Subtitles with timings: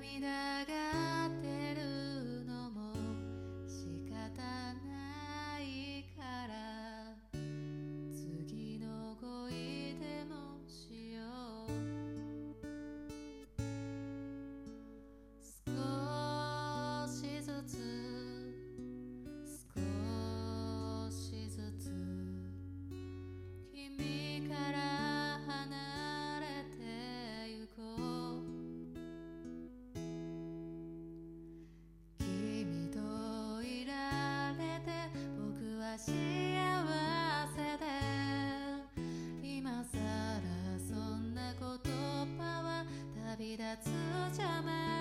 [0.00, 0.49] 涙
[36.06, 36.12] 幸
[37.54, 37.84] せで
[39.42, 41.60] 今さらそんな言
[42.38, 42.86] 葉は
[43.36, 43.90] 旅立つ
[44.38, 44.99] 邪魔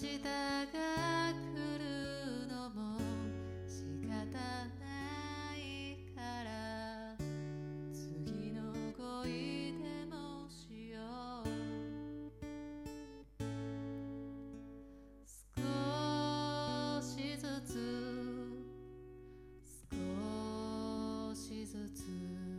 [0.00, 0.30] 日が
[1.32, 1.44] 来
[1.78, 1.84] る
[2.48, 2.98] のも
[3.68, 4.10] 仕方
[4.80, 5.58] ない
[6.16, 6.48] から。
[7.92, 8.58] 次の
[8.96, 10.98] 恋でもしよ
[11.44, 11.46] う。
[15.28, 15.60] 少
[17.00, 17.70] しずつ。
[19.92, 22.51] 少しずつ。